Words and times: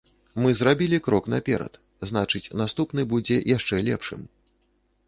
Мы 0.43 0.53
зрабілі 0.61 0.99
крок 1.07 1.27
наперад, 1.33 1.73
значыць 2.13 2.53
наступны 2.63 3.01
будзе 3.13 3.39
яшчэ 3.57 3.75
лепшым. 3.93 4.27